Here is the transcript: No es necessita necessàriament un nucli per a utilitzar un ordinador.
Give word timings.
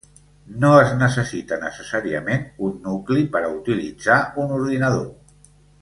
No 0.61 0.69
es 0.85 0.93
necessita 1.01 1.59
necessàriament 1.65 2.47
un 2.69 2.73
nucli 2.89 3.27
per 3.37 3.43
a 3.45 3.53
utilitzar 3.61 4.19
un 4.47 4.57
ordinador. 4.61 5.07